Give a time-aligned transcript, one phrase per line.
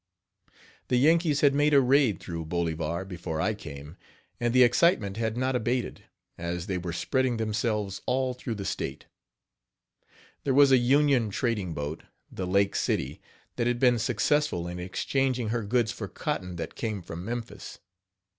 [0.49, 0.53] H2>
[0.87, 3.97] The Yankees had made a raid through Bolivar, before I came,
[4.39, 6.05] and the excitement had not abated,
[6.39, 9.05] as they were spreading themselves all through the state.
[10.43, 12.01] There was a Union trading boat,
[12.31, 13.21] the Lake City,
[13.57, 17.77] that had been successful in exchanging her goods for cotton that came from Memphis.